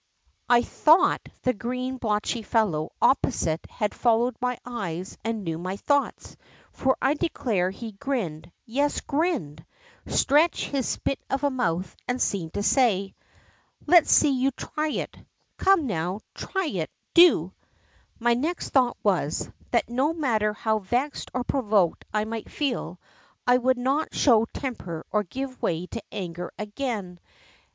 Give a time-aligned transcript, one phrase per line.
[0.49, 6.35] I thought the green, blotchy fellow opposite had followed my eyes and knew my thoughts,
[6.71, 9.63] for I declare he grinned, yes, grinned!
[10.07, 13.13] Stretched his split of a mouth and seemed to say:
[13.83, 15.15] ^ Let's see you try it!
[15.57, 17.53] Come now, try it, do!'
[18.19, 22.99] My next thought was, that no matter how vexed or provoked I might feel,
[23.45, 27.19] I would not show temper or give way to anger again.